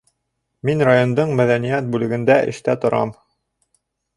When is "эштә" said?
2.55-2.77